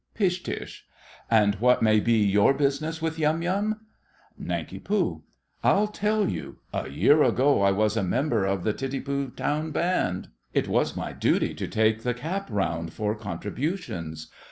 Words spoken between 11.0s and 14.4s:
duty to take the cap round for contributions.